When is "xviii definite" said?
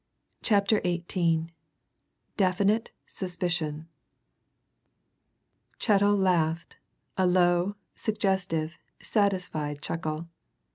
0.83-2.89